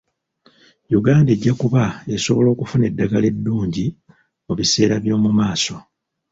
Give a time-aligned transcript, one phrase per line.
[0.99, 1.83] Uganda ejja kuba
[2.15, 3.85] esobola okufuna eddagala eddungi
[4.45, 5.75] mu biseera by'omumaaso.